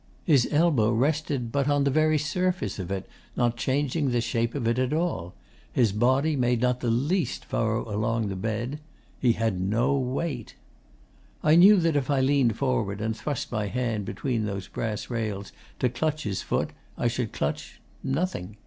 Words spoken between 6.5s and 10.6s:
not the least furrow along the bed.... He had no weight.